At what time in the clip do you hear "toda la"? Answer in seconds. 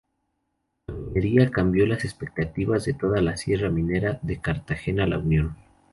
2.95-3.37